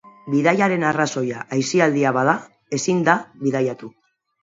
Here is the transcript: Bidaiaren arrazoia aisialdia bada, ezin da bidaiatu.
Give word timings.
Bidaiaren 0.35 0.85
arrazoia 0.91 1.45
aisialdia 1.59 2.17
bada, 2.19 2.37
ezin 2.81 3.07
da 3.11 3.19
bidaiatu. 3.47 3.97